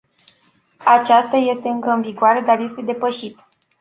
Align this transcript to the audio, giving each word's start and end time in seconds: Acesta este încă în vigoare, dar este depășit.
Acesta 0.77 1.37
este 1.37 1.67
încă 1.69 1.89
în 1.89 2.01
vigoare, 2.01 2.39
dar 2.41 2.59
este 2.59 2.81
depășit. 2.81 3.45